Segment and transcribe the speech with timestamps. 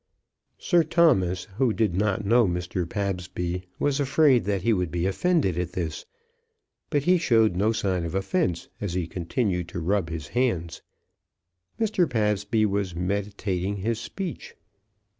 [0.57, 2.89] Sir Thomas, who did not know Mr.
[2.89, 6.07] Pabsby, was afraid that he would be offended at this;
[6.89, 10.81] but he showed no sign of offence as he continued to rub his hands.
[11.79, 12.09] Mr.
[12.09, 14.55] Pabsby was meditating his speech.